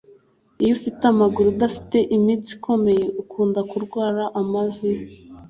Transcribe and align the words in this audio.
iyo 0.61 0.71
ufite 0.77 1.01
amaguru 1.13 1.47
adafite 1.55 1.97
imitsi 2.15 2.49
ikomeye 2.57 3.05
ukunda 3.21 3.59
kurwara 3.69 4.23
amavi 4.41 4.91